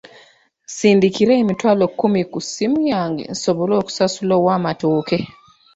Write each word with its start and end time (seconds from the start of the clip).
Nsindikira 0.67 1.33
emitwalo 1.41 1.83
kkumi 1.91 2.21
ku 2.31 2.39
ssimu 2.45 2.79
yange 2.91 3.23
nsobola 3.33 3.73
okusasula 3.81 4.33
ow'amatooke. 4.39 5.17